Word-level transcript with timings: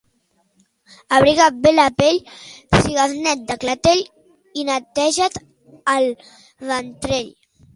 Abriga't 1.17 1.59
bé 1.65 1.73
la 1.73 1.85
pell, 1.99 2.17
sigues 2.85 3.13
net 3.27 3.45
de 3.51 3.59
clatell 3.65 4.03
i 4.63 4.67
neteja't 4.71 5.41
el 5.97 6.11
ventrell. 6.73 7.31